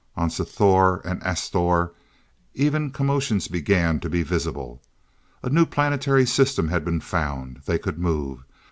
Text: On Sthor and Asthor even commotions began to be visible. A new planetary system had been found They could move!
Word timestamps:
On 0.15 0.29
Sthor 0.31 1.01
and 1.05 1.21
Asthor 1.21 1.91
even 2.55 2.89
commotions 2.89 3.47
began 3.47 3.99
to 3.99 4.09
be 4.09 4.23
visible. 4.23 4.81
A 5.43 5.49
new 5.51 5.67
planetary 5.67 6.25
system 6.25 6.69
had 6.69 6.83
been 6.83 7.01
found 7.01 7.61
They 7.67 7.77
could 7.77 7.99
move! 7.99 8.43